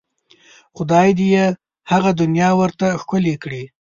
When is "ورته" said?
2.61-2.87